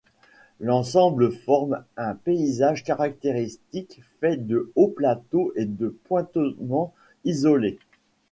L'ensemble 0.59 1.31
forme 1.31 1.83
un 1.95 2.15
paysage 2.15 2.83
caractéristique 2.83 4.01
fait 4.19 4.35
de 4.47 4.71
hauts 4.75 4.87
plateaux 4.87 5.53
et 5.55 5.65
de 5.65 5.95
pointements 6.07 6.91
isolés. 7.23 7.77